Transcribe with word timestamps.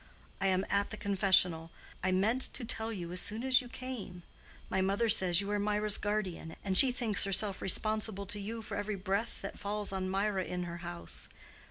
"I 0.41 0.47
am 0.47 0.65
at 0.67 0.89
the 0.89 0.97
confessional. 0.97 1.69
I 2.03 2.11
meant 2.11 2.41
to 2.53 2.65
tell 2.65 2.91
you 2.91 3.11
as 3.11 3.21
soon 3.21 3.43
as 3.43 3.61
you 3.61 3.69
came. 3.69 4.23
My 4.67 4.81
mother 4.81 5.07
says 5.09 5.41
you 5.41 5.51
are 5.51 5.59
Mirah's 5.59 5.99
guardian, 5.99 6.55
and 6.63 6.75
she 6.75 6.91
thinks 6.91 7.23
herself 7.23 7.61
responsible 7.61 8.25
to 8.25 8.39
you 8.39 8.63
for 8.63 8.75
every 8.77 8.95
breath 8.95 9.43
that 9.43 9.59
falls 9.59 9.93
on 9.93 10.09
Mirah 10.09 10.43
in 10.45 10.63
her 10.63 10.77
house. 10.77 11.29